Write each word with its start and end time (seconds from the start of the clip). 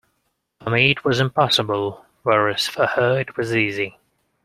For 0.63 0.71
me 0.71 0.89
it 0.89 1.03
was 1.05 1.19
impossible, 1.19 2.03
whereas 2.23 2.67
for 2.67 2.87
her 2.87 3.19
it 3.19 3.37
was 3.37 3.55
easy. 3.55 3.99